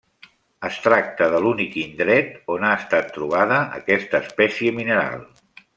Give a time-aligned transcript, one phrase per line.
[0.69, 5.27] Es tracta de l'únic indret on ha estat trobada aquesta espècie mineral.